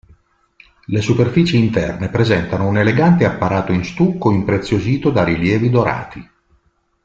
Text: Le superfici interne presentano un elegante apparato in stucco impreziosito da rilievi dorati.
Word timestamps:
Le 0.85 0.99
superfici 0.99 1.59
interne 1.59 2.09
presentano 2.09 2.65
un 2.65 2.75
elegante 2.79 3.23
apparato 3.23 3.71
in 3.71 3.83
stucco 3.83 4.31
impreziosito 4.31 5.11
da 5.11 5.23
rilievi 5.23 5.69
dorati. 5.69 6.29